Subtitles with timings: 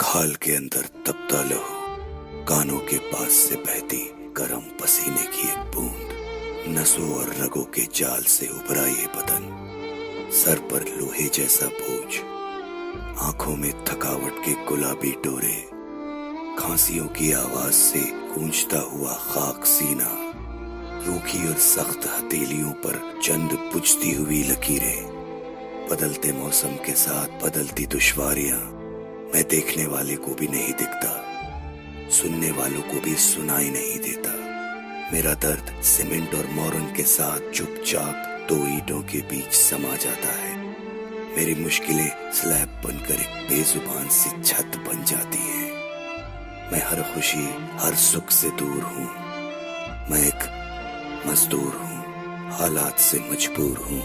[0.00, 3.98] खाल के अंदर तपता लहू कानों के पास से बहती
[4.36, 10.58] गर्म पसीने की एक बूंद, नसों और रगों के जाल से उभरा ये बदन। सर
[10.70, 12.20] पर लोहे जैसा बोझ,
[13.22, 15.56] आँखों में थकावट के गुलाबी डोरे,
[16.58, 18.04] खांसियों की आवाज़ से
[18.34, 20.10] गूंजता हुआ खाक सीना,
[21.06, 25.06] रूखी और सख्त हथेलियों पर चंद पुछती हुई लकीरें।
[25.90, 28.77] बदलते मौसम के साथ बदलती दुश्वारियाँ
[29.34, 31.10] मैं देखने वाले को भी नहीं दिखता,
[32.10, 34.30] सुनने वालों को भी सुनाई नहीं देता।
[35.12, 40.56] मेरा दर्द सीमेंट और मोरन के साथ चुपचाप दो ईटों के बीच समा जाता है।
[41.36, 45.66] मेरी मुश्किलें स्लैब बनकर एक बेजुबान सी छत बन जाती है।
[46.72, 47.44] मैं हर खुशी,
[47.80, 49.06] हर सुख से दूर हूँ।
[50.10, 50.48] मैं एक
[51.26, 54.02] मजदूर हूँ, हालात से मजबूर हूँ।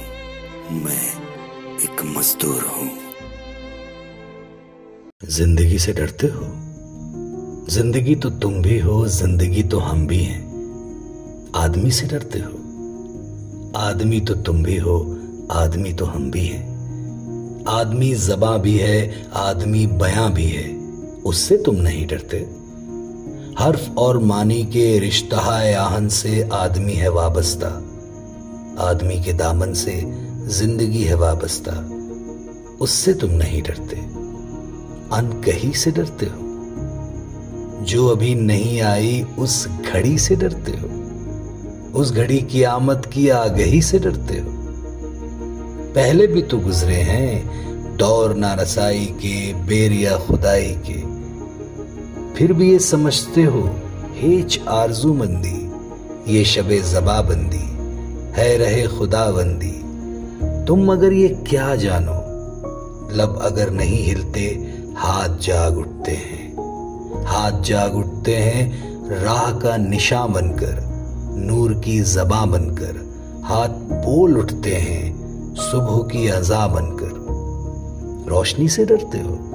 [0.83, 1.07] मैं
[1.79, 3.02] एक मजदूर हूँ।
[5.29, 6.45] ज़िंदगी से डरते हो?
[7.69, 12.51] ज़िंदगी तो तुम भी हो, ज़िंदगी तो हम भी हैं। आदमी से डरते हो?
[13.77, 15.17] आदमी तो तुम भी हो,
[15.51, 20.75] आदमी तो हम भी हैं। आदमी जबा भी है, आदमी बयां भी है,
[21.25, 22.37] उससे तुम नहीं डरते।
[23.59, 27.67] हर्फ और मानी के रिश्ता आहन से आदमी है वाबस्ता।
[28.79, 30.01] आदमी के दामन से
[30.47, 31.71] ज़िंदगी है वाबस्ता,
[32.81, 34.22] उससे तुम नहीं डरते।
[35.13, 36.39] अनकही से डरते हो।
[37.85, 40.89] जो अभी नहीं आई, उस घड़ी से डरते हो।
[41.99, 44.51] उस घड़ी की आमद की आगही से डरते हो।
[45.95, 51.01] पहले भी तो गुजरे हैं, दौर नारसाई के बेरिया खुदाई के।
[52.35, 53.61] फिर भी ये समझते हो,
[54.13, 55.59] हेच आरज़ू मंदी,
[56.33, 57.63] ये शबे जबाबंदी
[58.41, 59.71] है रहे खुदाबंदी
[60.65, 62.13] तुम मगर ये क्या जानो,
[63.11, 66.53] लब अगर नहीं हिलते हाथ जाग उठते हैं।
[67.25, 70.83] हाथ जाग उठते हैं, राह का निशा बनकर,
[71.35, 73.13] नूर की जबा बनकर।
[73.43, 75.23] हाथ बोल उठते हैं,
[75.55, 77.23] सुबह की अजा बनकर।
[78.29, 79.49] रोशनी से डरते हो?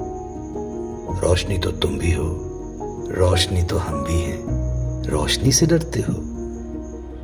[1.23, 2.45] रोशनी तो तुम भी हो।
[3.11, 4.45] रोशनी तो हम भी हैं।
[5.03, 6.13] रोशनी से डरते हो?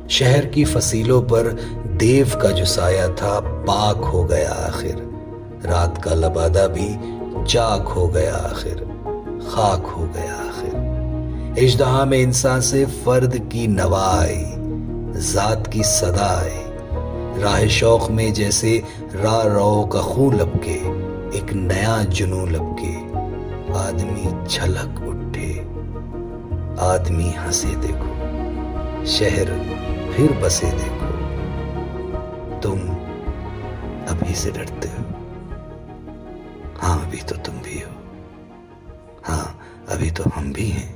[0.08, 1.58] शहर की फसीलों पर
[1.96, 5.10] देव का जो साया था, पाक हो गया आखिर।
[5.64, 7.15] रात का लबादा भी
[7.46, 8.74] चाक हो गया आखिर,
[9.48, 14.44] खाक हो गया आखिर। इजदहा में इंसान से फर्द की नवा आई
[15.26, 16.64] जात की सदा आई
[17.42, 18.82] राह शौक में जैसे
[19.14, 20.76] रा रो का खून लपके,
[21.38, 22.94] एक नया जुनू लपके,
[23.78, 25.50] आदमी छलक उठे।
[26.86, 28.12] आदमी हंसे देखो,
[29.06, 29.52] शहर
[30.16, 31.10] फिर बसे देखो।
[32.60, 32.78] तुम
[34.08, 35.05] अभी से डरते हो।
[36.86, 37.90] हाँ अभी तो तुम भी हो।
[39.24, 40.94] हाँ अभी तो हम भी हैं।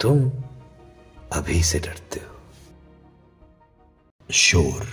[0.00, 0.30] तुम
[1.32, 2.36] अभी से डरते हो।
[4.32, 4.86] शोर,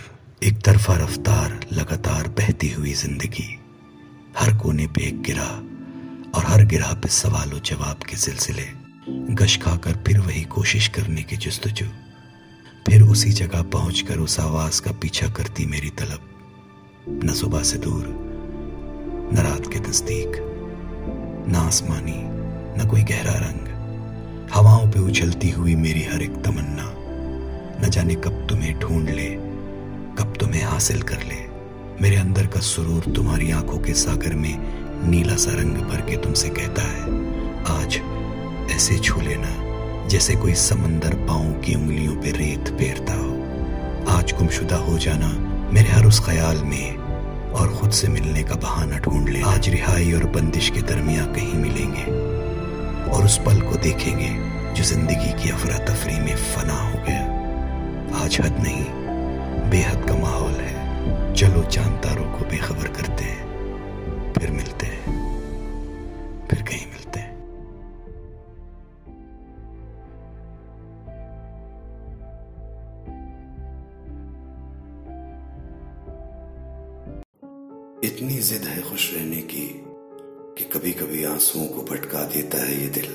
[0.43, 3.59] एक तरफा रफ्तार, लगातार बहती हुई ज़िंदगी।
[4.37, 5.47] हर कोने पे एक गिरा
[6.35, 8.67] और हर गिरा पे सवालों जवाब के सिलसिले।
[9.35, 11.85] गश खाकर फिर वही कोशिश करने की जस्तजू।
[12.87, 16.29] फिर उसी जगह पहुंचकर उस आवाज़ का पीछा करती मेरी तलब।
[17.23, 18.20] न सुबह से दूर
[19.33, 20.31] न रात के नज़दीक
[21.47, 22.19] न आसमानी,
[22.77, 23.67] न कोई गहरा रंग।
[24.53, 26.87] हवाओं पे उछलती हुई मेरी हर एक तमन्ना।
[27.81, 29.29] न जाने कब तुम्हें ढूंढ ले,
[30.17, 31.39] कब तुम्हें हासिल कर ले।
[32.01, 34.57] मेरे अंदर का सुरूर तुम्हारी आँखों के सागर में
[35.09, 37.01] नीला सा रंग भर के तुमसे कहता है,
[37.81, 37.99] आज
[38.71, 43.31] ऐसे छू लेना, जैसे कोई समंदर पाओ की उंगलियों पे रेत पेरता हो।
[44.17, 45.29] आज गुमशुदा हो जाना
[45.73, 47.00] मेरे हर उस ख्याल में।
[47.51, 51.53] और खुद से मिलने का बहाना ढूंढ ले। आज रिहाई और बंदिश के दरमिया कहीं
[51.55, 52.03] मिलेंगे
[53.11, 54.29] और उस पल को देखेंगे
[54.73, 57.23] जो ज़िंदगी की अफरा तफरी में फना हो गया।
[58.23, 58.85] आज हद नहीं,
[59.69, 64.90] बेहद का माहौल है। चलो चाँद तारों को बेखबर करते हैं, फिर मिलते हैं।
[78.21, 79.63] इतनी जिद है खुश रहने की
[80.57, 83.05] कि कभी कभी आंसुओं को भटका देता है ये दिल।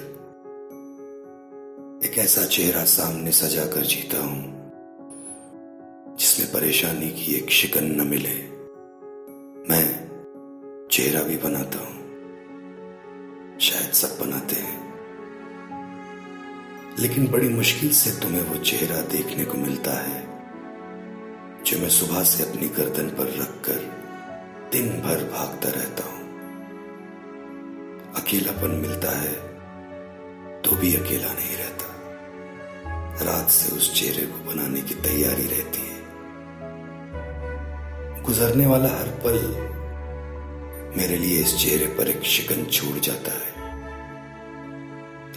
[2.07, 4.41] एक ऐसा चेहरा सामने सजा कर जीता हूँ,
[6.19, 8.35] जिसमें परेशानी की एक शिकन न मिले।
[9.71, 9.87] मैं
[10.91, 11.95] चेहरा भी बनाता हूँ,
[13.61, 14.79] शायद सब बनाते हैं।
[16.99, 20.19] लेकिन बड़ी मुश्किल से तुम्हें वो चेहरा देखने को मिलता है,
[21.63, 24.06] जो मैं सुबह से अपनी गर्दन पर रखकर
[24.73, 26.23] दिन भर भागता रहता हूँ।
[28.17, 29.35] अकेलापन मिलता है
[30.63, 31.87] तो भी अकेला नहीं रहता।
[33.25, 35.95] रात से उस चेहरे को बनाने की तैयारी रहती है।
[38.23, 39.39] गुजरने वाला हर पल
[40.97, 43.55] मेरे लिए इस चेहरे पर एक शिकन छूट जाता है।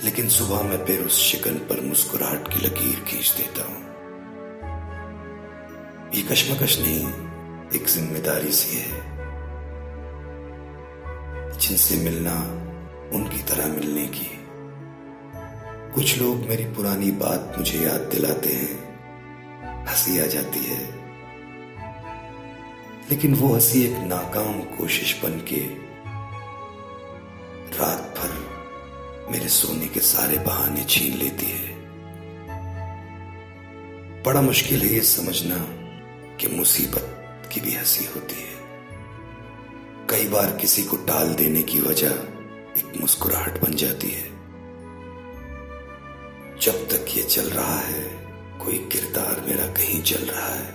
[0.03, 3.81] लेकिन सुबह मैं फिर उस शिकन पर मुस्कुराहट की लकीर खींच देता हूँ।
[6.15, 7.07] ये कश्मकश नहीं,
[7.75, 9.08] एक ज़िम्मेदारी सी है।
[11.69, 12.33] जिनसे मिलना,
[13.17, 14.39] उनकी तरह मिलने की।
[15.93, 18.89] कुछ लोग मेरी पुरानी बात मुझे याद दिलाते हैं।
[19.87, 20.85] हँसी आ जाती है।
[23.11, 25.67] लेकिन वो हँसी एक नाकाम कोशिश बन के
[27.77, 28.49] रात भर
[29.31, 31.75] मेरे सोने के सारे बहाने छीन लेती है।
[34.23, 35.57] बड़ा मुश्किल है ये समझना
[36.35, 37.15] कि मुसीबत
[37.53, 38.68] की भी हँसी होती है।
[40.09, 42.11] कई बार किसी को टाल देने की वजह
[42.77, 44.27] एक मुस्कुराहट बन जाती है।
[46.61, 48.03] जब तक ये चल रहा है,
[48.59, 50.71] कोई किरदार मेरा कहीं चल रहा है,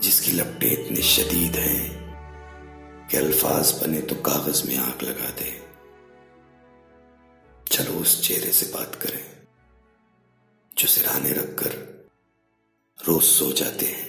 [0.00, 5.50] जिसकी लपटे इतने शदीद हैं कि अल्फाज बने तो कागज़ में आग लगा दे।
[7.70, 9.24] चलो उस चेहरे से बात करें,
[10.72, 11.74] जो सिराने रखकर
[12.98, 14.06] रोज सो जाते हैं।